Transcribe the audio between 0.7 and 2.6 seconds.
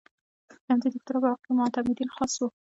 همدې دوکتورا په وخت کې معتمدین خاص وو.